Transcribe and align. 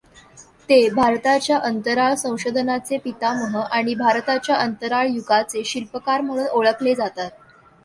ते 0.69 0.77
भारताच्या 0.91 1.57
अंतराळ 1.59 2.13
संशोधनाचे 2.15 2.97
पितामह 2.97 3.59
आणि 3.61 3.93
भारताच्या 3.95 4.55
अंतराळ 4.57 5.07
युगाचे 5.07 5.63
शिल्पकार 5.65 6.21
म्हणून 6.21 6.47
ओळखले 6.49 6.95
जातात. 6.95 7.29